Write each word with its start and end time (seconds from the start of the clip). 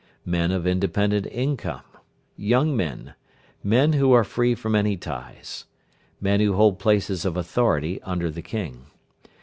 Men 0.25 0.49
of 0.51 0.65
independent 0.65 1.27
income. 1.27 1.83
Young 2.35 2.75
men. 2.75 3.13
Men 3.63 3.93
who 3.93 4.11
are 4.13 4.23
free 4.23 4.55
from 4.55 4.73
any 4.73 4.97
ties. 4.97 5.65
Men 6.19 6.39
who 6.39 6.53
hold 6.53 6.79
places 6.79 7.23
of 7.23 7.37
authority 7.37 8.01
under 8.01 8.31
the 8.31 8.41
King. 8.41 8.87